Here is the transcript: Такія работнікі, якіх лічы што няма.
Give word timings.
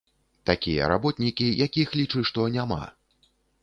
Такія 0.49 0.87
работнікі, 0.93 1.53
якіх 1.67 1.95
лічы 2.03 2.27
што 2.33 2.51
няма. 2.61 2.85